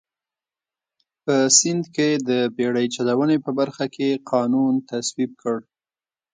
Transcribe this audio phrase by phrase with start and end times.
[1.23, 5.57] په سیند کې د بېړۍ چلونې په برخه کې قانون تصویب کړ.